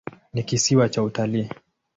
Ni 0.33 0.43
kisiwa 0.43 0.89
cha 0.89 1.03
utalii. 1.03 1.49